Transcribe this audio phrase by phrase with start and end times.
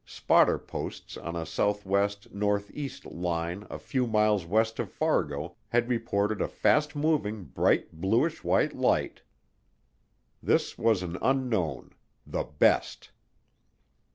[0.03, 6.41] Spotter posts on a southwest northeast line a few miles west of Fargo had reported
[6.41, 9.21] a fast moving, bright bluish white light.
[10.41, 11.93] This was an unknown
[12.25, 13.11] the best.